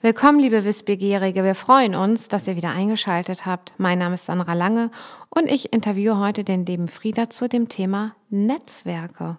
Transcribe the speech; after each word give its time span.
Willkommen, 0.00 0.38
liebe 0.38 0.64
Wissbegierige. 0.64 1.44
Wir 1.44 1.54
freuen 1.54 1.94
uns, 1.94 2.28
dass 2.28 2.46
ihr 2.46 2.56
wieder 2.56 2.70
eingeschaltet 2.70 3.46
habt. 3.46 3.74
Mein 3.78 3.98
Name 3.98 4.14
ist 4.14 4.26
Sandra 4.26 4.54
Lange 4.54 4.90
und 5.28 5.50
ich 5.50 5.72
interviewe 5.72 6.18
heute 6.18 6.44
den 6.44 6.64
lieben 6.64 6.88
Frieda 6.88 7.28
zu 7.28 7.48
dem 7.48 7.68
Thema 7.68 8.14
Netzwerke. 8.30 9.36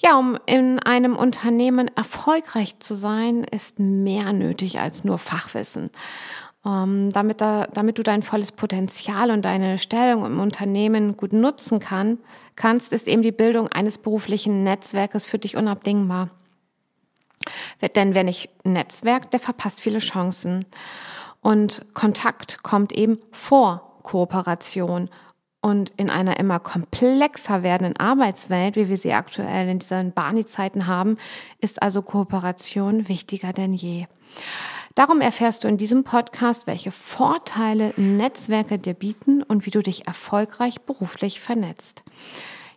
Ja, 0.00 0.16
um 0.16 0.38
in 0.46 0.78
einem 0.78 1.16
Unternehmen 1.16 1.90
erfolgreich 1.96 2.78
zu 2.78 2.94
sein, 2.94 3.42
ist 3.42 3.80
mehr 3.80 4.32
nötig 4.32 4.78
als 4.78 5.02
nur 5.02 5.18
Fachwissen. 5.18 5.90
Ähm, 6.64 7.10
damit, 7.10 7.40
da, 7.40 7.66
damit 7.72 7.98
du 7.98 8.04
dein 8.04 8.22
volles 8.22 8.52
Potenzial 8.52 9.32
und 9.32 9.44
deine 9.44 9.76
Stellung 9.76 10.24
im 10.24 10.38
Unternehmen 10.38 11.16
gut 11.16 11.32
nutzen 11.32 11.80
kann, 11.80 12.18
kannst, 12.54 12.92
ist 12.92 13.08
eben 13.08 13.22
die 13.22 13.32
Bildung 13.32 13.68
eines 13.68 13.98
beruflichen 13.98 14.62
Netzwerkes 14.62 15.26
für 15.26 15.38
dich 15.38 15.56
unabdingbar. 15.56 16.30
Denn 17.96 18.14
wer 18.14 18.24
nicht 18.24 18.50
netzwerkt, 18.64 19.32
der 19.32 19.40
verpasst 19.40 19.80
viele 19.80 19.98
Chancen. 19.98 20.64
Und 21.40 21.86
Kontakt 21.94 22.62
kommt 22.62 22.92
eben 22.92 23.18
vor 23.32 24.00
Kooperation. 24.02 25.08
Und 25.60 25.92
in 25.96 26.08
einer 26.08 26.38
immer 26.38 26.60
komplexer 26.60 27.62
werdenden 27.62 27.96
Arbeitswelt, 27.98 28.76
wie 28.76 28.88
wir 28.88 28.96
sie 28.96 29.12
aktuell 29.12 29.68
in 29.68 29.80
diesen 29.80 30.12
Barney-Zeiten 30.12 30.86
haben, 30.86 31.16
ist 31.60 31.82
also 31.82 32.02
Kooperation 32.02 33.08
wichtiger 33.08 33.52
denn 33.52 33.72
je. 33.72 34.06
Darum 34.94 35.20
erfährst 35.20 35.62
du 35.62 35.68
in 35.68 35.76
diesem 35.76 36.04
Podcast, 36.04 36.66
welche 36.66 36.90
Vorteile 36.90 37.92
Netzwerke 37.96 38.78
dir 38.78 38.94
bieten 38.94 39.42
und 39.42 39.66
wie 39.66 39.70
du 39.70 39.80
dich 39.80 40.06
erfolgreich 40.06 40.80
beruflich 40.80 41.40
vernetzt. 41.40 42.02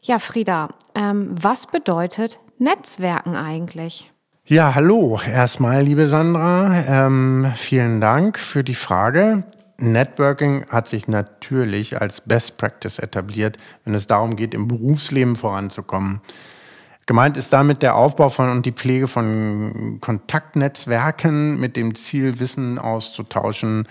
Ja, 0.02 0.20
Frieda, 0.20 0.70
ähm, 0.96 1.30
was 1.32 1.68
bedeutet 1.68 2.40
Netzwerken 2.58 3.36
eigentlich? 3.36 4.12
Ja, 4.46 4.76
hallo 4.76 5.20
erstmal, 5.26 5.84
liebe 5.84 6.08
Sandra. 6.08 6.84
Ähm, 6.88 7.52
vielen 7.56 8.02
Dank 8.02 8.38
für 8.38 8.64
die 8.64 8.76
Frage. 8.76 9.44
Networking 9.82 10.66
hat 10.70 10.88
sich 10.88 11.08
natürlich 11.08 12.00
als 12.00 12.22
Best 12.22 12.58
Practice 12.58 13.00
etabliert, 13.00 13.58
wenn 13.84 13.94
es 13.94 14.08
darum 14.08 14.36
geht, 14.36 14.54
im 14.54 14.68
Berufsleben 14.68 15.36
voranzukommen. 15.36 16.22
Gemeint 17.06 17.36
ist 17.36 17.52
damit 17.52 17.82
der 17.82 17.96
Aufbau 17.96 18.30
von 18.30 18.50
und 18.50 18.66
die 18.66 18.72
Pflege 18.72 19.08
von 19.08 19.98
Kontaktnetzwerken 20.02 21.60
mit 21.60 21.76
dem 21.76 21.96
Ziel, 21.96 22.40
Wissen 22.40 22.80
auszutauschen, 22.80 23.88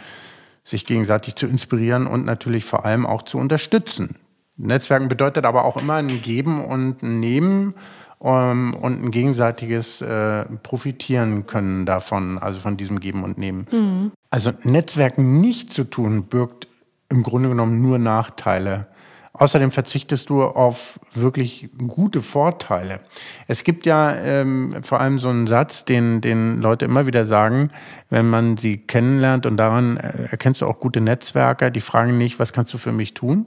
sich 0.64 0.86
gegenseitig 0.86 1.34
zu 1.34 1.46
inspirieren 1.46 2.06
und 2.06 2.24
natürlich 2.24 2.64
vor 2.64 2.84
allem 2.84 3.04
auch 3.04 3.22
zu 3.22 3.38
unterstützen. 3.38 4.16
Netzwerken 4.56 5.08
bedeutet 5.08 5.44
aber 5.44 5.64
auch 5.64 5.76
immer 5.76 5.94
ein 5.94 6.22
Geben 6.22 6.64
und 6.64 7.02
ein 7.02 7.18
Nehmen 7.18 7.74
ähm, 8.22 8.74
und 8.74 9.02
ein 9.02 9.10
gegenseitiges 9.10 10.00
äh, 10.00 10.44
Profitieren 10.62 11.46
können 11.46 11.86
davon, 11.86 12.38
also 12.38 12.58
von 12.60 12.76
diesem 12.76 13.00
Geben 13.00 13.24
und 13.24 13.38
Nehmen. 13.38 13.66
Mhm. 13.70 14.12
Also 14.30 14.52
Netzwerken 14.62 15.40
nicht 15.40 15.72
zu 15.72 15.84
tun, 15.84 16.24
birgt 16.24 16.68
im 17.08 17.22
Grunde 17.22 17.48
genommen 17.48 17.82
nur 17.82 17.98
Nachteile. 17.98 18.86
Außerdem 19.32 19.70
verzichtest 19.70 20.28
du 20.28 20.42
auf 20.42 20.98
wirklich 21.12 21.70
gute 21.86 22.20
Vorteile. 22.20 23.00
Es 23.46 23.62
gibt 23.62 23.86
ja 23.86 24.14
ähm, 24.16 24.74
vor 24.82 25.00
allem 25.00 25.18
so 25.18 25.28
einen 25.28 25.46
Satz, 25.46 25.84
den, 25.84 26.20
den 26.20 26.60
Leute 26.60 26.84
immer 26.84 27.06
wieder 27.06 27.26
sagen, 27.26 27.70
wenn 28.10 28.28
man 28.28 28.56
sie 28.56 28.76
kennenlernt 28.76 29.46
und 29.46 29.56
daran 29.56 29.96
äh, 29.98 30.24
erkennst 30.30 30.60
du 30.60 30.66
auch 30.66 30.80
gute 30.80 31.00
Netzwerker, 31.00 31.70
die 31.70 31.80
fragen 31.80 32.18
nicht, 32.18 32.38
was 32.38 32.52
kannst 32.52 32.74
du 32.74 32.78
für 32.78 32.92
mich 32.92 33.14
tun? 33.14 33.46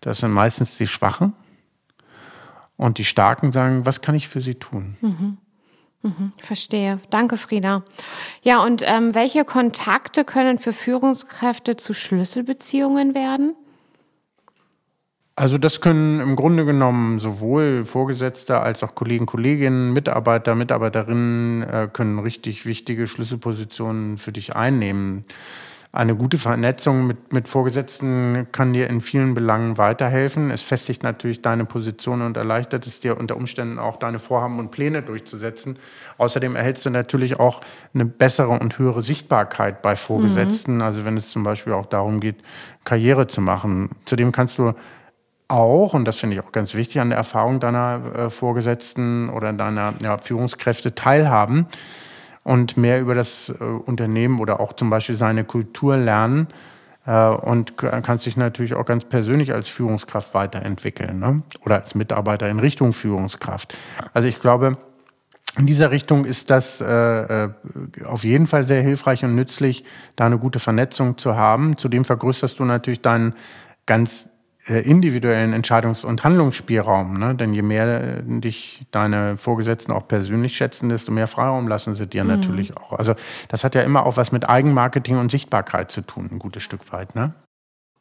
Das 0.00 0.18
sind 0.18 0.32
meistens 0.32 0.76
die 0.76 0.86
Schwachen. 0.86 1.32
Und 2.76 2.98
die 2.98 3.04
Starken 3.04 3.52
sagen, 3.52 3.86
was 3.86 4.00
kann 4.00 4.14
ich 4.14 4.28
für 4.28 4.40
sie 4.40 4.56
tun? 4.56 4.96
Mhm. 5.00 5.38
Mhm, 6.02 6.32
verstehe. 6.38 7.00
Danke, 7.08 7.38
Frieda. 7.38 7.82
Ja, 8.42 8.62
und 8.62 8.82
ähm, 8.84 9.14
welche 9.14 9.44
Kontakte 9.44 10.24
können 10.24 10.58
für 10.58 10.74
Führungskräfte 10.74 11.76
zu 11.76 11.94
Schlüsselbeziehungen 11.94 13.14
werden? 13.14 13.56
Also 15.36 15.58
das 15.58 15.80
können 15.80 16.20
im 16.20 16.36
Grunde 16.36 16.64
genommen 16.64 17.18
sowohl 17.18 17.84
Vorgesetzte 17.84 18.60
als 18.60 18.84
auch 18.84 18.94
Kollegen, 18.94 19.26
Kolleginnen, 19.26 19.92
Mitarbeiter, 19.92 20.54
Mitarbeiterinnen 20.54 21.62
äh, 21.62 21.88
können 21.92 22.20
richtig 22.20 22.66
wichtige 22.66 23.08
Schlüsselpositionen 23.08 24.18
für 24.18 24.30
dich 24.30 24.54
einnehmen. 24.54 25.24
Eine 25.94 26.16
gute 26.16 26.38
Vernetzung 26.38 27.06
mit, 27.06 27.32
mit 27.32 27.46
Vorgesetzten 27.46 28.48
kann 28.50 28.72
dir 28.72 28.90
in 28.90 29.00
vielen 29.00 29.32
Belangen 29.32 29.78
weiterhelfen. 29.78 30.50
Es 30.50 30.60
festigt 30.60 31.04
natürlich 31.04 31.40
deine 31.40 31.66
Position 31.66 32.20
und 32.22 32.36
erleichtert 32.36 32.84
es 32.88 32.98
dir 32.98 33.16
unter 33.16 33.36
Umständen 33.36 33.78
auch 33.78 33.96
deine 33.96 34.18
Vorhaben 34.18 34.58
und 34.58 34.72
Pläne 34.72 35.02
durchzusetzen. 35.02 35.78
Außerdem 36.18 36.56
erhältst 36.56 36.84
du 36.84 36.90
natürlich 36.90 37.38
auch 37.38 37.60
eine 37.94 38.06
bessere 38.06 38.48
und 38.48 38.76
höhere 38.76 39.02
Sichtbarkeit 39.02 39.82
bei 39.82 39.94
Vorgesetzten. 39.94 40.74
Mhm. 40.74 40.82
Also 40.82 41.04
wenn 41.04 41.16
es 41.16 41.30
zum 41.30 41.44
Beispiel 41.44 41.74
auch 41.74 41.86
darum 41.86 42.18
geht, 42.18 42.38
Karriere 42.82 43.28
zu 43.28 43.40
machen. 43.40 43.90
Zudem 44.04 44.32
kannst 44.32 44.58
du 44.58 44.72
auch, 45.46 45.94
und 45.94 46.06
das 46.06 46.16
finde 46.16 46.34
ich 46.34 46.42
auch 46.42 46.50
ganz 46.50 46.74
wichtig, 46.74 47.00
an 47.00 47.10
der 47.10 47.18
Erfahrung 47.18 47.60
deiner 47.60 48.00
äh, 48.16 48.30
Vorgesetzten 48.30 49.28
oder 49.28 49.52
deiner 49.52 49.94
ja, 50.02 50.18
Führungskräfte 50.18 50.96
teilhaben 50.96 51.68
und 52.44 52.76
mehr 52.76 53.00
über 53.00 53.14
das 53.14 53.48
äh, 53.48 53.64
Unternehmen 53.64 54.38
oder 54.38 54.60
auch 54.60 54.74
zum 54.74 54.90
Beispiel 54.90 55.16
seine 55.16 55.44
Kultur 55.44 55.96
lernen 55.96 56.46
äh, 57.06 57.28
und 57.28 57.76
kannst 57.76 58.26
dich 58.26 58.36
natürlich 58.36 58.74
auch 58.74 58.86
ganz 58.86 59.04
persönlich 59.04 59.52
als 59.52 59.68
Führungskraft 59.68 60.34
weiterentwickeln 60.34 61.18
ne? 61.18 61.42
oder 61.64 61.76
als 61.76 61.94
Mitarbeiter 61.94 62.48
in 62.48 62.60
Richtung 62.60 62.92
Führungskraft. 62.92 63.76
Also 64.12 64.28
ich 64.28 64.40
glaube, 64.40 64.76
in 65.56 65.66
dieser 65.66 65.90
Richtung 65.90 66.24
ist 66.24 66.50
das 66.50 66.80
äh, 66.80 66.84
äh, 67.44 67.48
auf 68.04 68.24
jeden 68.24 68.46
Fall 68.46 68.64
sehr 68.64 68.82
hilfreich 68.82 69.24
und 69.24 69.34
nützlich, 69.34 69.84
da 70.16 70.26
eine 70.26 70.38
gute 70.38 70.58
Vernetzung 70.58 71.16
zu 71.16 71.36
haben. 71.36 71.76
Zudem 71.76 72.04
vergrößerst 72.04 72.58
du 72.58 72.64
natürlich 72.64 73.02
deinen 73.02 73.34
ganz 73.86 74.28
individuellen 74.66 75.54
Entscheidungs- 75.54 76.04
und 76.04 76.24
Handlungsspielraum. 76.24 77.18
Ne? 77.18 77.34
Denn 77.34 77.52
je 77.52 77.62
mehr 77.62 78.18
äh, 78.18 78.22
dich 78.40 78.86
deine 78.90 79.36
Vorgesetzten 79.36 79.92
auch 79.92 80.08
persönlich 80.08 80.56
schätzen, 80.56 80.88
desto 80.88 81.12
mehr 81.12 81.26
Freiraum 81.26 81.68
lassen 81.68 81.94
sie 81.94 82.06
dir 82.06 82.24
mhm. 82.24 82.30
natürlich 82.30 82.76
auch. 82.76 82.92
Also 82.92 83.14
das 83.48 83.64
hat 83.64 83.74
ja 83.74 83.82
immer 83.82 84.06
auch 84.06 84.16
was 84.16 84.32
mit 84.32 84.48
Eigenmarketing 84.48 85.18
und 85.18 85.30
Sichtbarkeit 85.30 85.90
zu 85.90 86.00
tun, 86.00 86.28
ein 86.32 86.38
gutes 86.38 86.62
Stück 86.62 86.92
weit. 86.92 87.14
Ne? 87.14 87.34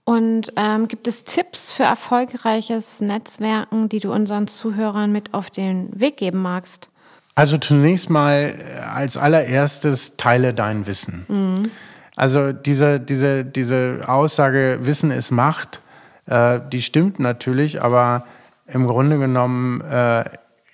Und 0.05 0.51
ähm, 0.57 0.87
gibt 0.87 1.07
es 1.07 1.23
Tipps 1.23 1.71
für 1.71 1.83
erfolgreiches 1.83 2.99
Netzwerken, 2.99 3.87
die 3.87 3.99
du 3.99 4.11
unseren 4.11 4.47
Zuhörern 4.47 5.11
mit 5.11 5.33
auf 5.33 5.49
den 5.49 5.89
Weg 5.99 6.17
geben 6.17 6.41
magst? 6.41 6.89
Also 7.35 7.57
zunächst 7.57 8.09
mal 8.09 8.53
äh, 8.57 8.79
als 8.81 9.17
allererstes 9.17 10.17
teile 10.17 10.53
dein 10.53 10.87
Wissen. 10.87 11.25
Mhm. 11.27 11.71
Also 12.15 12.51
diese, 12.51 12.99
diese, 12.99 13.43
diese 13.43 14.01
Aussage, 14.07 14.79
Wissen 14.83 15.09
ist 15.09 15.31
Macht, 15.31 15.81
äh, 16.25 16.59
die 16.71 16.81
stimmt 16.81 17.19
natürlich, 17.19 17.81
aber 17.81 18.25
im 18.67 18.87
Grunde 18.87 19.19
genommen 19.19 19.81
äh, 19.81 20.23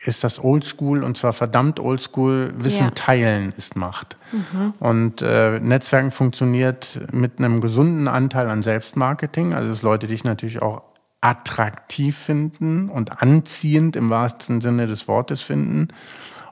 ist 0.06 0.24
das 0.24 0.42
Oldschool 0.42 1.04
und 1.04 1.18
zwar 1.18 1.34
verdammt 1.34 1.80
Oldschool. 1.80 2.54
Wissen 2.56 2.86
ja. 2.86 2.92
teilen 2.92 3.54
ist 3.58 3.76
Macht. 3.76 4.18
Mhm. 4.32 4.74
Und 4.80 5.22
äh, 5.22 5.60
Netzwerken 5.60 6.12
funktioniert 6.12 7.02
mit 7.12 7.40
einem 7.40 7.62
gesunden 7.62 8.08
Anteil 8.08 8.50
an 8.50 8.64
Selbstmarketing, 8.64 9.54
also 9.54 9.70
dass 9.70 9.82
Leute 9.82 10.08
dich 10.08 10.24
natürlich 10.24 10.62
auch 10.62 10.84
attraktiv 11.22 12.18
finden 12.18 12.90
und 12.90 13.22
anziehend 13.22 13.98
im 13.98 14.10
wahrsten 14.10 14.62
Sinne 14.62 14.88
des 14.88 15.08
Wortes 15.10 15.42
finden. 15.42 15.90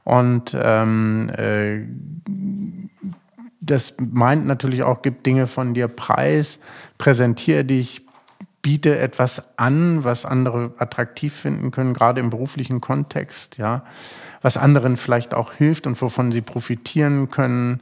Und 0.03 0.55
ähm, 0.59 1.29
äh, 1.37 1.83
das 3.61 3.95
meint 3.97 4.45
natürlich 4.45 4.83
auch, 4.83 5.01
gib 5.01 5.23
Dinge 5.23 5.47
von 5.47 5.73
dir 5.73 5.87
preis, 5.87 6.59
präsentiere 6.97 7.63
dich, 7.63 8.06
biete 8.67 8.99
etwas 8.99 9.41
an, 9.55 10.03
was 10.03 10.25
andere 10.25 10.73
attraktiv 10.77 11.33
finden 11.33 11.71
können, 11.71 11.93
gerade 11.93 12.19
im 12.19 12.29
beruflichen 12.29 12.81
Kontext, 12.81 13.57
ja, 13.57 13.83
was 14.41 14.57
anderen 14.57 14.97
vielleicht 14.97 15.33
auch 15.33 15.53
hilft 15.53 15.87
und 15.87 16.01
wovon 16.01 16.33
sie 16.33 16.41
profitieren 16.41 17.31
können. 17.31 17.79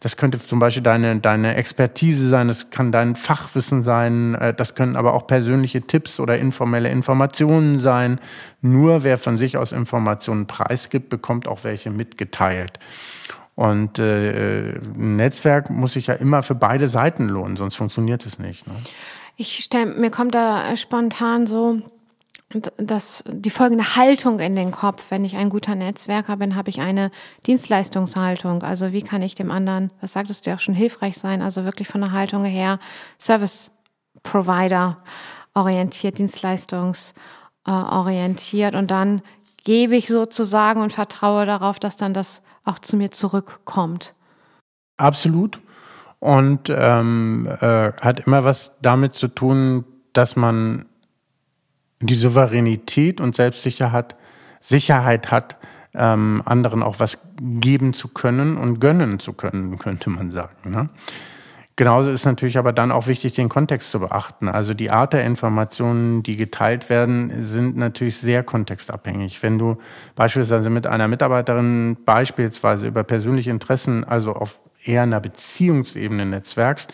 Das 0.00 0.16
könnte 0.16 0.44
zum 0.44 0.58
Beispiel 0.58 0.82
deine, 0.82 1.20
deine 1.20 1.54
Expertise 1.54 2.28
sein, 2.28 2.48
das 2.48 2.70
kann 2.70 2.90
dein 2.90 3.14
Fachwissen 3.14 3.84
sein, 3.84 4.34
äh, 4.34 4.52
das 4.52 4.74
können 4.74 4.96
aber 4.96 5.14
auch 5.14 5.28
persönliche 5.28 5.82
Tipps 5.82 6.18
oder 6.18 6.36
informelle 6.36 6.88
Informationen 6.88 7.78
sein. 7.78 8.18
Nur 8.60 9.04
wer 9.04 9.18
von 9.18 9.38
sich 9.38 9.56
aus 9.56 9.70
Informationen 9.70 10.48
preisgibt, 10.48 11.10
bekommt 11.10 11.46
auch 11.46 11.62
welche 11.62 11.92
mitgeteilt. 11.92 12.80
Und 13.54 14.00
äh, 14.00 14.70
ein 14.80 15.14
Netzwerk 15.14 15.70
muss 15.70 15.92
sich 15.92 16.08
ja 16.08 16.14
immer 16.14 16.42
für 16.42 16.56
beide 16.56 16.88
Seiten 16.88 17.28
lohnen, 17.28 17.56
sonst 17.56 17.76
funktioniert 17.76 18.26
es 18.26 18.40
nicht. 18.40 18.66
Ne? 18.66 18.74
Ich 19.36 19.64
stell, 19.64 19.86
mir 19.86 20.10
kommt 20.10 20.34
da 20.34 20.76
spontan 20.76 21.46
so 21.46 21.80
das, 22.76 23.24
die 23.26 23.50
folgende 23.50 23.96
Haltung 23.96 24.38
in 24.38 24.54
den 24.54 24.70
Kopf. 24.70 25.06
Wenn 25.10 25.24
ich 25.24 25.36
ein 25.36 25.50
guter 25.50 25.74
Netzwerker 25.74 26.36
bin, 26.36 26.54
habe 26.54 26.70
ich 26.70 26.80
eine 26.80 27.10
Dienstleistungshaltung. 27.46 28.62
Also 28.62 28.92
wie 28.92 29.02
kann 29.02 29.22
ich 29.22 29.34
dem 29.34 29.50
anderen, 29.50 29.90
was 30.00 30.12
sagtest 30.12 30.46
du 30.46 30.50
ja 30.50 30.56
auch 30.56 30.60
schon, 30.60 30.74
hilfreich 30.74 31.18
sein? 31.18 31.42
Also 31.42 31.64
wirklich 31.64 31.88
von 31.88 32.00
der 32.00 32.12
Haltung 32.12 32.44
her 32.44 32.78
Service 33.18 33.72
Provider 34.22 35.02
orientiert, 35.52 36.18
Dienstleistungs 36.18 37.14
orientiert 37.64 38.74
und 38.74 38.90
dann 38.90 39.22
gebe 39.64 39.96
ich 39.96 40.06
sozusagen 40.08 40.80
und 40.80 40.92
vertraue 40.92 41.46
darauf, 41.46 41.80
dass 41.80 41.96
dann 41.96 42.14
das 42.14 42.42
auch 42.64 42.78
zu 42.78 42.96
mir 42.96 43.10
zurückkommt. 43.10 44.14
Absolut. 44.96 45.60
Und 46.24 46.70
ähm, 46.70 47.46
äh, 47.60 47.92
hat 48.00 48.20
immer 48.26 48.44
was 48.44 48.78
damit 48.80 49.12
zu 49.12 49.28
tun, 49.28 49.84
dass 50.14 50.36
man 50.36 50.86
die 52.00 52.14
Souveränität 52.14 53.20
und 53.20 53.36
Selbstsicherheit 53.36 54.16
Sicherheit 54.62 55.30
hat, 55.30 55.58
ähm, 55.92 56.40
anderen 56.46 56.82
auch 56.82 56.98
was 56.98 57.18
geben 57.38 57.92
zu 57.92 58.08
können 58.08 58.56
und 58.56 58.80
gönnen 58.80 59.18
zu 59.18 59.34
können, 59.34 59.78
könnte 59.78 60.08
man 60.08 60.30
sagen. 60.30 60.70
Ne? 60.70 60.88
Genauso 61.76 62.08
ist 62.08 62.24
natürlich 62.24 62.56
aber 62.56 62.72
dann 62.72 62.90
auch 62.90 63.06
wichtig, 63.06 63.34
den 63.34 63.50
Kontext 63.50 63.90
zu 63.90 64.00
beachten. 64.00 64.48
Also 64.48 64.72
die 64.72 64.90
Art 64.90 65.12
der 65.12 65.26
Informationen, 65.26 66.22
die 66.22 66.36
geteilt 66.36 66.88
werden, 66.88 67.42
sind 67.42 67.76
natürlich 67.76 68.16
sehr 68.16 68.42
kontextabhängig. 68.42 69.42
Wenn 69.42 69.58
du 69.58 69.76
beispielsweise 70.16 70.70
mit 70.70 70.86
einer 70.86 71.06
Mitarbeiterin 71.06 71.98
beispielsweise 72.06 72.86
über 72.86 73.04
persönliche 73.04 73.50
Interessen, 73.50 74.04
also 74.04 74.32
auf 74.32 74.58
eher 74.84 75.02
einer 75.02 75.20
Beziehungsebene 75.20 76.26
netzwerkst, 76.26 76.92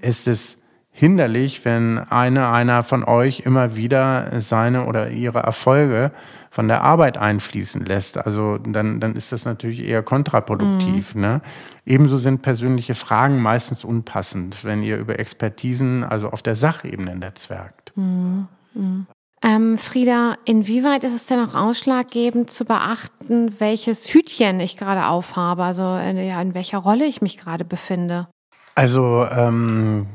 ist 0.00 0.28
es 0.28 0.58
hinderlich, 0.90 1.64
wenn 1.64 1.98
eine, 1.98 2.48
einer 2.48 2.82
von 2.82 3.04
euch 3.04 3.40
immer 3.40 3.76
wieder 3.76 4.40
seine 4.40 4.86
oder 4.86 5.10
ihre 5.10 5.38
Erfolge 5.38 6.10
von 6.50 6.66
der 6.66 6.82
Arbeit 6.82 7.18
einfließen 7.18 7.84
lässt. 7.84 8.18
Also 8.18 8.58
dann, 8.58 8.98
dann 8.98 9.14
ist 9.14 9.30
das 9.30 9.44
natürlich 9.44 9.80
eher 9.84 10.02
kontraproduktiv. 10.02 11.14
Mhm. 11.14 11.20
Ne? 11.20 11.40
Ebenso 11.86 12.16
sind 12.16 12.42
persönliche 12.42 12.94
Fragen 12.94 13.40
meistens 13.40 13.84
unpassend, 13.84 14.64
wenn 14.64 14.82
ihr 14.82 14.96
über 14.96 15.18
Expertisen, 15.18 16.02
also 16.02 16.30
auf 16.30 16.42
der 16.42 16.56
Sachebene 16.56 17.16
netzwerkt. 17.16 17.92
Mhm. 17.94 18.48
Mhm. 18.74 19.06
Ähm, 19.42 19.78
Frieda, 19.78 20.34
inwieweit 20.44 21.04
ist 21.04 21.14
es 21.14 21.26
denn 21.26 21.40
auch 21.40 21.54
ausschlaggebend 21.54 22.50
zu 22.50 22.64
beachten, 22.64 23.54
welches 23.60 24.12
Hütchen 24.12 24.58
ich 24.58 24.76
gerade 24.76 25.06
aufhabe, 25.06 25.62
also 25.62 25.96
in, 25.96 26.16
ja, 26.16 26.40
in 26.42 26.54
welcher 26.54 26.78
Rolle 26.78 27.04
ich 27.04 27.22
mich 27.22 27.38
gerade 27.38 27.64
befinde? 27.64 28.28
Also 28.74 29.26
ähm, 29.30 30.06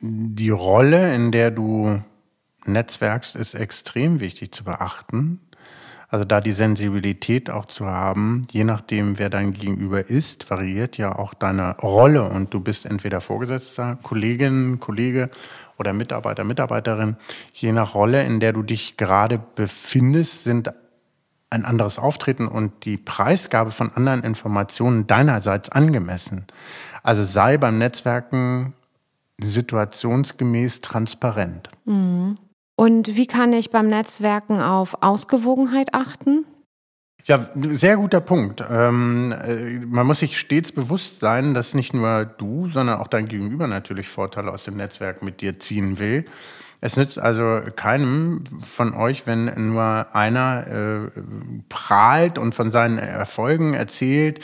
die 0.00 0.50
Rolle, 0.50 1.14
in 1.14 1.32
der 1.32 1.50
du 1.50 2.02
netzwerkst, 2.66 3.36
ist 3.36 3.54
extrem 3.54 4.20
wichtig 4.20 4.52
zu 4.52 4.64
beachten. 4.64 5.40
Also 6.08 6.24
da 6.24 6.40
die 6.40 6.52
Sensibilität 6.52 7.50
auch 7.50 7.66
zu 7.66 7.86
haben, 7.86 8.42
je 8.50 8.64
nachdem, 8.64 9.18
wer 9.18 9.28
dein 9.28 9.52
Gegenüber 9.52 10.08
ist, 10.08 10.48
variiert 10.50 10.98
ja 10.98 11.18
auch 11.18 11.34
deine 11.34 11.76
Rolle 11.78 12.28
und 12.28 12.54
du 12.54 12.60
bist 12.60 12.86
entweder 12.86 13.20
Vorgesetzter, 13.20 13.98
Kollegin, 14.02 14.78
Kollege 14.78 15.30
oder 15.78 15.92
Mitarbeiter, 15.92 16.44
Mitarbeiterin. 16.44 17.16
Je 17.52 17.72
nach 17.72 17.94
Rolle, 17.94 18.24
in 18.24 18.40
der 18.40 18.52
du 18.52 18.62
dich 18.62 18.96
gerade 18.96 19.38
befindest, 19.38 20.44
sind 20.44 20.72
ein 21.50 21.64
anderes 21.64 21.98
Auftreten 21.98 22.48
und 22.48 22.84
die 22.84 22.96
Preisgabe 22.96 23.70
von 23.70 23.92
anderen 23.94 24.24
Informationen 24.24 25.06
deinerseits 25.06 25.68
angemessen. 25.68 26.44
Also 27.02 27.22
sei 27.22 27.56
beim 27.56 27.78
Netzwerken 27.78 28.74
situationsgemäß 29.38 30.80
transparent. 30.80 31.70
Mhm. 31.84 32.38
Und 32.74 33.16
wie 33.16 33.26
kann 33.26 33.52
ich 33.52 33.70
beim 33.70 33.88
Netzwerken 33.88 34.60
auf 34.60 35.02
Ausgewogenheit 35.02 35.94
achten? 35.94 36.44
Ja, 37.26 37.44
sehr 37.54 37.96
guter 37.96 38.20
Punkt. 38.20 38.62
Ähm, 38.70 39.32
äh, 39.32 39.84
man 39.84 40.06
muss 40.06 40.20
sich 40.20 40.38
stets 40.38 40.70
bewusst 40.70 41.18
sein, 41.18 41.54
dass 41.54 41.74
nicht 41.74 41.92
nur 41.92 42.24
du, 42.24 42.68
sondern 42.68 43.00
auch 43.00 43.08
dein 43.08 43.26
Gegenüber 43.26 43.66
natürlich 43.66 44.06
Vorteile 44.06 44.52
aus 44.52 44.62
dem 44.62 44.76
Netzwerk 44.76 45.24
mit 45.24 45.40
dir 45.40 45.58
ziehen 45.58 45.98
will. 45.98 46.24
Es 46.80 46.96
nützt 46.96 47.18
also 47.18 47.62
keinem 47.74 48.44
von 48.62 48.94
euch, 48.94 49.26
wenn 49.26 49.50
nur 49.72 50.06
einer 50.14 50.66
äh, 50.68 51.20
prahlt 51.68 52.38
und 52.38 52.54
von 52.54 52.70
seinen 52.70 52.98
Erfolgen 52.98 53.74
erzählt. 53.74 54.38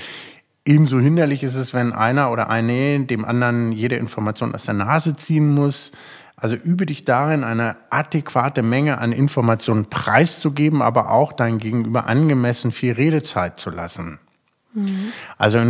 Ebenso 0.64 0.98
hinderlich 0.98 1.44
ist 1.44 1.54
es, 1.54 1.74
wenn 1.74 1.92
einer 1.92 2.32
oder 2.32 2.50
eine 2.50 3.04
dem 3.04 3.24
anderen 3.24 3.70
jede 3.70 3.94
Information 3.94 4.56
aus 4.56 4.64
der 4.64 4.74
Nase 4.74 5.14
ziehen 5.14 5.54
muss. 5.54 5.92
Also 6.42 6.56
übe 6.56 6.86
dich 6.86 7.04
darin, 7.04 7.44
eine 7.44 7.76
adäquate 7.90 8.64
Menge 8.64 8.98
an 8.98 9.12
Informationen 9.12 9.84
preiszugeben, 9.84 10.82
aber 10.82 11.12
auch 11.12 11.32
dein 11.32 11.58
Gegenüber 11.58 12.06
angemessen 12.08 12.72
viel 12.72 12.94
Redezeit 12.94 13.60
zu 13.60 13.70
lassen. 13.70 14.18
Mhm. 14.74 15.12
Also 15.38 15.60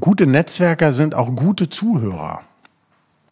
gute 0.00 0.26
Netzwerker 0.26 0.92
sind 0.92 1.14
auch 1.14 1.36
gute 1.36 1.68
Zuhörer. 1.68 2.40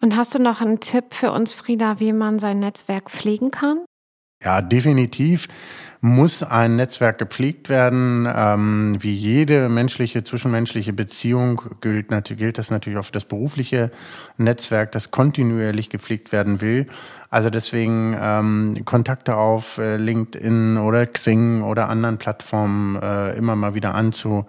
Und 0.01 0.17
hast 0.17 0.37
du 0.37 0.39
noch 0.39 0.61
einen 0.61 0.79
Tipp 0.79 1.07
für 1.15 1.33
uns, 1.33 1.53
Frieda, 1.53 1.99
wie 1.99 2.13
man 2.13 2.39
sein 2.39 2.61
Netzwerk 2.61 3.11
pflegen 3.11 3.51
kann? 3.51 3.81
Ja, 4.45 4.63
definitiv 4.63 5.49
muss 6.05 6.43
ein 6.43 6.77
Netzwerk 6.77 7.17
gepflegt 7.17 7.71
werden. 7.71 8.29
Ähm, 8.31 8.99
wie 9.01 9.15
jede 9.15 9.71
menschliche, 9.71 10.23
zwischenmenschliche 10.23 10.93
Beziehung 10.93 11.63
gilt, 11.81 12.09
gilt 12.37 12.59
das 12.59 12.71
natürlich 12.71 12.99
auch 12.99 13.07
für 13.07 13.13
das 13.13 13.25
berufliche 13.25 13.91
Netzwerk, 14.37 14.93
das 14.93 15.11
kontinuierlich 15.11 15.89
gepflegt 15.89 16.31
werden 16.31 16.61
will. 16.61 16.89
Also 17.31 17.49
deswegen 17.49 18.15
ähm, 18.21 18.83
Kontakte 18.85 19.37
auf 19.37 19.79
äh, 19.79 19.97
LinkedIn 19.97 20.77
oder 20.77 21.07
Xing 21.07 21.63
oder 21.63 21.89
anderen 21.89 22.19
Plattformen 22.19 22.97
äh, 22.97 23.33
immer 23.39 23.57
mal 23.57 23.75
wieder 23.75 23.95
anzu 23.95 24.45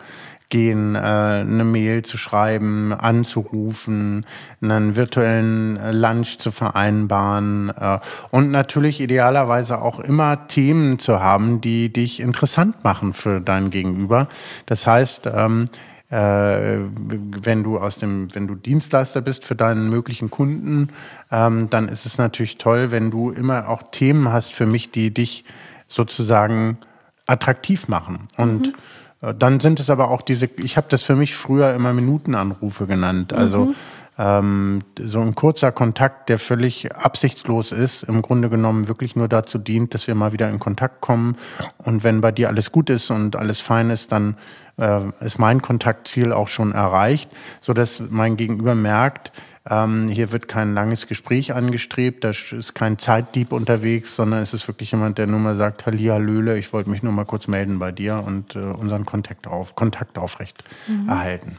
gehen, 0.50 0.96
äh, 0.96 1.00
eine 1.00 1.64
Mail 1.64 2.04
zu 2.04 2.18
schreiben, 2.18 2.94
anzurufen, 2.94 4.26
einen 4.62 4.96
virtuellen 4.96 5.78
äh, 5.78 5.92
Lunch 5.92 6.38
zu 6.38 6.52
vereinbaren 6.52 7.70
äh, 7.70 8.00
und 8.32 8.52
natürlich 8.52 9.00
idealerweise 9.00 9.82
auch 9.82 10.00
immer 10.00 10.48
Themen 10.48 11.00
zu 11.00 11.20
haben, 11.20 11.62
die 11.62 11.92
dich 11.92 12.20
interessant 12.20 12.84
machen 12.84 13.14
für 13.14 13.42
dein 13.42 13.70
Gegenüber. 13.70 14.28
Das 14.66 14.86
heißt, 14.86 15.30
ähm, 15.34 15.66
äh, 16.12 16.78
wenn 16.98 17.64
du 17.64 17.80
aus 17.80 17.98
dem, 17.98 18.34
wenn 18.36 18.48
du 18.48 18.54
Dienstleister 18.56 19.22
bist 19.22 19.44
für 19.44 19.56
deinen 19.56 19.90
möglichen 19.90 20.30
Kunden, 20.30 20.90
ähm, 21.32 21.70
dann 21.72 21.90
ist 21.90 22.06
es 22.06 22.20
natürlich 22.20 22.58
toll, 22.58 22.92
wenn 22.92 23.10
du 23.10 23.32
immer 23.32 23.68
auch 23.70 23.84
Themen 23.92 24.32
hast 24.32 24.54
für 24.54 24.68
mich, 24.68 24.92
die 24.92 25.12
dich 25.12 25.44
sozusagen 25.88 26.78
attraktiv 27.26 27.88
machen 27.88 28.20
und 28.38 28.68
mhm 28.68 28.74
dann 29.22 29.60
sind 29.60 29.80
es 29.80 29.90
aber 29.90 30.10
auch 30.10 30.22
diese, 30.22 30.50
ich 30.58 30.78
habe 30.78 30.88
das 30.90 31.04
für 31.04 31.16
mich 31.16 31.36
früher 31.36 31.74
immer 31.74 31.94
Minutenanrufe 31.94 32.86
genannt. 32.86 33.34
Also 33.34 33.66
mhm. 33.66 33.76
ähm, 34.18 34.82
so 35.00 35.22
ein 35.22 35.36
kurzer 35.36 35.72
Kontakt, 35.72 36.30
der 36.30 36.40
völlig 36.40 36.94
absichtslos 36.94 37.72
ist, 37.72 38.04
im 38.04 38.22
Grunde 38.22 38.50
genommen 38.50 38.88
wirklich 38.88 39.16
nur 39.16 39.28
dazu 39.28 39.58
dient, 39.58 39.94
dass 39.94 40.08
wir 40.08 40.16
mal 40.16 40.34
wieder 40.34 40.50
in 40.50 40.60
Kontakt 40.60 41.02
kommen. 41.02 41.38
Und 41.78 42.04
wenn 42.04 42.22
bei 42.22 42.32
dir 42.32 42.50
alles 42.50 42.72
gut 42.72 42.90
ist 42.90 43.10
und 43.10 43.36
alles 43.36 43.62
fein 43.62 43.90
ist, 43.90 44.12
dann 44.12 44.38
äh, 44.78 45.02
ist 45.22 45.40
mein 45.40 45.62
Kontaktziel 45.62 46.32
auch 46.32 46.48
schon 46.48 46.72
erreicht, 46.74 47.30
sodass 47.62 48.02
mein 48.10 48.38
Gegenüber 48.38 48.76
merkt, 48.76 49.32
ähm, 49.68 50.08
hier 50.10 50.32
wird 50.32 50.48
kein 50.48 50.74
langes 50.74 51.08
Gespräch 51.08 51.54
angestrebt, 51.54 52.24
da 52.24 52.30
ist 52.30 52.76
kein 52.76 53.00
Zeitdieb 53.00 53.52
unterwegs, 53.52 54.16
sondern 54.16 54.42
es 54.42 54.54
ist 54.54 54.68
wirklich 54.68 54.92
jemand, 54.92 55.18
der 55.18 55.28
nur 55.28 55.40
mal 55.40 55.56
sagt, 55.56 55.86
Hallihallöle, 55.86 56.58
ich 56.58 56.72
wollte 56.72 56.90
mich 56.90 57.02
nur 57.02 57.14
mal 57.14 57.26
kurz 57.26 57.48
melden 57.48 57.80
bei 57.80 57.92
dir 57.92 58.24
und 58.26 58.56
äh, 58.56 58.60
unseren 58.60 59.06
Kontakt, 59.06 59.48
auf, 59.48 59.76
Kontakt 59.76 60.18
aufrecht 60.18 60.64
mhm. 60.88 61.10
erhalten. 61.10 61.58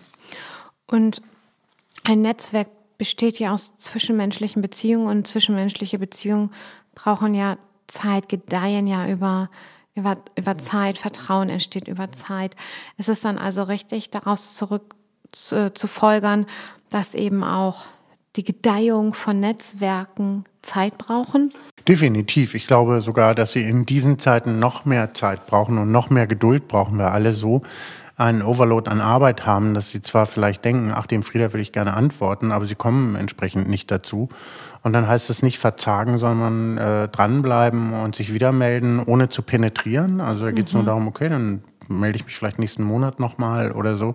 Und 0.86 1.20
ein 2.04 2.22
Netzwerk 2.22 2.68
besteht 2.96 3.38
ja 3.40 3.52
aus 3.52 3.76
zwischenmenschlichen 3.76 4.62
Beziehungen 4.62 5.08
und 5.08 5.26
zwischenmenschliche 5.26 5.98
Beziehungen 5.98 6.50
brauchen 6.94 7.34
ja 7.34 7.58
Zeit, 7.88 8.28
gedeihen 8.28 8.86
ja 8.86 9.08
über 9.08 9.50
über, 9.96 10.18
über 10.36 10.58
Zeit, 10.58 10.98
Vertrauen 10.98 11.48
entsteht 11.48 11.88
über 11.88 12.12
Zeit. 12.12 12.54
Es 12.98 13.08
ist 13.08 13.25
dann 13.25 13.38
also 13.38 13.62
richtig, 13.62 14.10
daraus 14.10 14.54
zurück 14.54 14.94
zu, 15.32 15.72
zu 15.72 15.86
folgern, 15.86 16.46
dass 16.90 17.14
eben 17.14 17.42
auch 17.42 17.86
die 18.37 18.45
Gedeihung 18.45 19.14
von 19.14 19.40
Netzwerken 19.40 20.45
Zeit 20.62 20.99
brauchen? 20.99 21.50
Definitiv. 21.88 22.55
Ich 22.55 22.66
glaube 22.66 23.00
sogar, 23.00 23.35
dass 23.35 23.52
sie 23.52 23.62
in 23.62 23.87
diesen 23.87 24.19
Zeiten 24.19 24.59
noch 24.59 24.85
mehr 24.85 25.14
Zeit 25.14 25.47
brauchen 25.47 25.78
und 25.78 25.90
noch 25.93 26.11
mehr 26.11 26.26
Geduld 26.26 26.69
brauchen, 26.69 26.99
wir 26.99 27.12
alle 27.12 27.33
so 27.33 27.62
einen 28.16 28.43
Overload 28.43 28.90
an 28.90 29.00
Arbeit 29.00 29.45
haben, 29.45 29.75
dass 29.75 29.90
sie 29.90 30.00
zwar 30.00 30.25
vielleicht 30.25 30.64
denken, 30.64 30.90
ach, 30.95 31.07
dem 31.07 31.23
Frieder 31.23 31.52
will 31.52 31.61
ich 31.61 31.73
gerne 31.73 31.95
antworten, 31.95 32.50
aber 32.50 32.64
sie 32.64 32.75
kommen 32.75 33.14
entsprechend 33.14 33.69
nicht 33.69 33.90
dazu. 33.90 34.31
Und 34.83 34.95
dann 34.95 35.07
heißt 35.07 35.28
es 35.28 35.43
nicht 35.43 35.59
verzagen, 35.59 36.16
sondern 36.16 36.78
äh, 36.78 37.09
dranbleiben 37.09 37.93
und 37.93 38.14
sich 38.14 38.33
wieder 38.33 38.52
melden, 38.52 39.02
ohne 39.05 39.28
zu 39.28 39.43
penetrieren. 39.43 40.21
Also 40.21 40.47
da 40.47 40.50
geht 40.52 40.69
es 40.69 40.73
mhm. 40.73 40.78
nur 40.78 40.87
darum, 40.87 41.09
okay, 41.09 41.28
dann 41.28 41.62
melde 41.88 42.16
ich 42.16 42.25
mich 42.25 42.35
vielleicht 42.35 42.59
nächsten 42.59 42.85
Monat 42.85 43.21
nochmal 43.21 43.73
oder 43.73 43.97
so. 43.97 44.14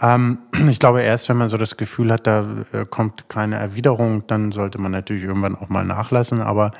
Ähm, 0.00 0.38
ich 0.70 0.78
glaube, 0.78 1.02
erst 1.02 1.28
wenn 1.28 1.36
man 1.36 1.48
so 1.48 1.56
das 1.56 1.76
Gefühl 1.76 2.12
hat, 2.12 2.26
da 2.26 2.46
äh, 2.72 2.84
kommt 2.84 3.28
keine 3.28 3.56
Erwiderung, 3.56 4.26
dann 4.26 4.52
sollte 4.52 4.78
man 4.78 4.92
natürlich 4.92 5.24
irgendwann 5.24 5.54
auch 5.56 5.68
mal 5.68 5.84
nachlassen. 5.84 6.40
Aber 6.40 6.72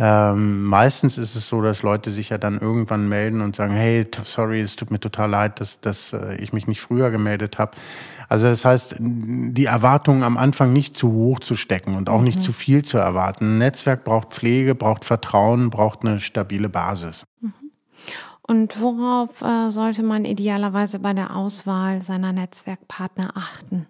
Ähm, 0.00 0.62
meistens 0.64 1.18
ist 1.18 1.34
es 1.34 1.48
so, 1.48 1.60
dass 1.60 1.82
Leute 1.82 2.12
sich 2.12 2.28
ja 2.28 2.38
dann 2.38 2.60
irgendwann 2.60 3.08
melden 3.08 3.40
und 3.40 3.56
sagen, 3.56 3.74
hey, 3.74 4.06
sorry, 4.24 4.60
es 4.60 4.76
tut 4.76 4.92
mir 4.92 5.00
total 5.00 5.28
leid, 5.28 5.60
dass, 5.60 5.80
dass 5.80 6.12
äh, 6.12 6.36
ich 6.36 6.52
mich 6.52 6.68
nicht 6.68 6.80
früher 6.80 7.10
gemeldet 7.10 7.58
habe. 7.58 7.72
Also 8.28 8.46
das 8.46 8.64
heißt, 8.64 8.96
die 9.00 9.64
Erwartungen 9.64 10.22
am 10.22 10.36
Anfang 10.36 10.72
nicht 10.72 10.96
zu 10.96 11.10
hoch 11.10 11.40
zu 11.40 11.56
stecken 11.56 11.96
und 11.96 12.08
auch 12.08 12.18
mhm. 12.18 12.26
nicht 12.26 12.42
zu 12.42 12.52
viel 12.52 12.84
zu 12.84 12.98
erwarten. 12.98 13.54
Ein 13.54 13.58
Netzwerk 13.58 14.04
braucht 14.04 14.34
Pflege, 14.34 14.76
braucht 14.76 15.04
Vertrauen, 15.04 15.70
braucht 15.70 16.04
eine 16.04 16.20
stabile 16.20 16.68
Basis. 16.68 17.26
Mhm. 17.40 17.52
Und 18.48 18.80
worauf 18.80 19.42
äh, 19.42 19.70
sollte 19.70 20.02
man 20.02 20.24
idealerweise 20.24 20.98
bei 20.98 21.12
der 21.12 21.36
Auswahl 21.36 22.00
seiner 22.00 22.32
Netzwerkpartner 22.32 23.36
achten? 23.36 23.86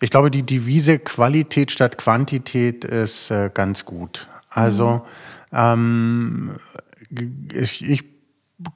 Ich 0.00 0.08
glaube, 0.08 0.30
die 0.30 0.42
Devise 0.42 0.98
Qualität 0.98 1.70
statt 1.70 1.98
Quantität 1.98 2.82
ist 2.84 3.30
äh, 3.30 3.50
ganz 3.52 3.84
gut. 3.84 4.26
Also 4.48 5.02
mhm. 5.52 5.58
ähm, 5.58 6.56
ich, 7.52 7.86
ich, 7.86 8.04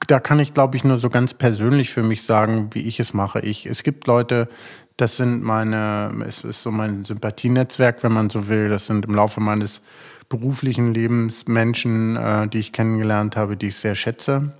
da 0.07 0.19
kann 0.19 0.39
ich, 0.39 0.53
glaube 0.53 0.77
ich, 0.77 0.83
nur 0.83 0.99
so 0.99 1.09
ganz 1.09 1.33
persönlich 1.33 1.89
für 1.89 2.03
mich 2.03 2.21
sagen, 2.21 2.69
wie 2.73 2.87
ich 2.87 2.99
es 2.99 3.15
mache. 3.15 3.39
Ich, 3.39 3.65
es 3.65 3.81
gibt 3.81 4.05
Leute, 4.05 4.47
das 4.95 5.17
sind 5.17 5.43
meine, 5.43 6.23
es 6.27 6.43
ist 6.43 6.61
so 6.61 6.69
mein 6.69 7.03
Sympathienetzwerk, 7.03 8.03
wenn 8.03 8.13
man 8.13 8.29
so 8.29 8.47
will. 8.47 8.69
Das 8.69 8.85
sind 8.85 9.05
im 9.05 9.15
Laufe 9.15 9.39
meines 9.39 9.81
beruflichen 10.29 10.93
Lebens 10.93 11.47
Menschen, 11.47 12.15
äh, 12.15 12.47
die 12.47 12.59
ich 12.59 12.71
kennengelernt 12.71 13.35
habe, 13.35 13.57
die 13.57 13.67
ich 13.67 13.75
sehr 13.75 13.95
schätze, 13.95 14.53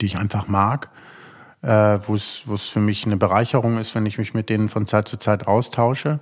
die 0.00 0.06
ich 0.06 0.18
einfach 0.18 0.48
mag, 0.48 0.90
äh, 1.62 1.98
wo 2.06 2.14
es 2.16 2.68
für 2.68 2.80
mich 2.80 3.06
eine 3.06 3.16
Bereicherung 3.16 3.78
ist, 3.78 3.94
wenn 3.94 4.06
ich 4.06 4.18
mich 4.18 4.34
mit 4.34 4.50
denen 4.50 4.68
von 4.68 4.86
Zeit 4.86 5.08
zu 5.08 5.16
Zeit 5.16 5.46
austausche. 5.46 6.20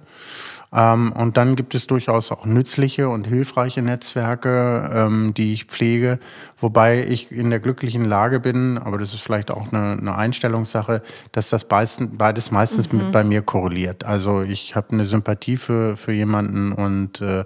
Ähm, 0.74 1.12
und 1.12 1.36
dann 1.36 1.54
gibt 1.54 1.74
es 1.74 1.86
durchaus 1.86 2.32
auch 2.32 2.46
nützliche 2.46 3.08
und 3.08 3.26
hilfreiche 3.26 3.82
Netzwerke, 3.82 4.90
ähm, 4.94 5.34
die 5.34 5.52
ich 5.52 5.64
pflege, 5.64 6.18
wobei 6.56 7.04
ich 7.06 7.30
in 7.30 7.50
der 7.50 7.60
glücklichen 7.60 8.04
Lage 8.04 8.40
bin, 8.40 8.78
aber 8.78 8.98
das 8.98 9.12
ist 9.12 9.20
vielleicht 9.20 9.50
auch 9.50 9.72
eine, 9.72 9.98
eine 9.98 10.16
Einstellungssache, 10.16 11.02
dass 11.32 11.50
das 11.50 11.66
beides 11.68 12.50
meistens 12.50 12.90
mhm. 12.90 12.98
mit 12.98 13.12
bei 13.12 13.24
mir 13.24 13.42
korreliert. 13.42 14.04
Also 14.04 14.42
ich 14.42 14.74
habe 14.74 14.90
eine 14.92 15.06
Sympathie 15.06 15.56
für, 15.56 15.96
für 15.96 16.12
jemanden 16.12 16.72
und 16.72 17.20
äh, 17.20 17.44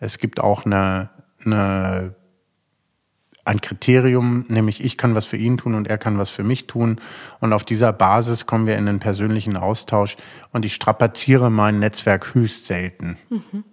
es 0.00 0.18
gibt 0.18 0.40
auch 0.40 0.64
eine, 0.64 1.10
eine 1.44 2.14
ein 3.44 3.60
Kriterium, 3.60 4.46
nämlich 4.48 4.84
ich 4.84 4.96
kann 4.96 5.14
was 5.14 5.26
für 5.26 5.36
ihn 5.36 5.58
tun 5.58 5.74
und 5.74 5.88
er 5.88 5.98
kann 5.98 6.18
was 6.18 6.30
für 6.30 6.44
mich 6.44 6.66
tun. 6.66 7.00
Und 7.40 7.52
auf 7.52 7.64
dieser 7.64 7.92
Basis 7.92 8.46
kommen 8.46 8.66
wir 8.66 8.76
in 8.76 8.88
einen 8.88 9.00
persönlichen 9.00 9.56
Austausch 9.56 10.16
und 10.52 10.64
ich 10.64 10.74
strapaziere 10.74 11.50
mein 11.50 11.78
Netzwerk 11.78 12.34
höchst 12.34 12.66
selten. 12.66 13.18
Mhm. 13.28 13.64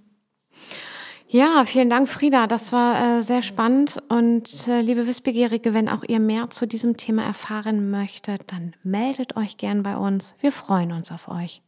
Ja, 1.31 1.63
vielen 1.65 1.91
Dank, 1.91 2.09
Frieda. 2.09 2.47
Das 2.47 2.71
war 2.71 3.19
äh, 3.19 3.21
sehr 3.21 3.43
spannend. 3.43 4.01
Und 4.09 4.67
äh, 4.67 4.81
liebe 4.81 5.05
Wissbegierige, 5.05 5.75
wenn 5.75 5.87
auch 5.87 6.03
ihr 6.07 6.19
mehr 6.19 6.49
zu 6.49 6.65
diesem 6.65 6.97
Thema 6.97 7.23
erfahren 7.23 7.91
möchtet, 7.91 8.51
dann 8.51 8.73
meldet 8.81 9.37
euch 9.37 9.57
gern 9.57 9.83
bei 9.83 9.95
uns. 9.95 10.35
Wir 10.41 10.51
freuen 10.51 10.91
uns 10.91 11.11
auf 11.11 11.27
euch. 11.27 11.61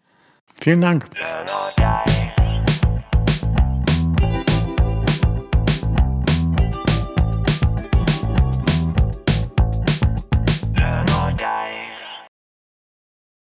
Vielen 0.59 0.81
Dank. 0.81 1.05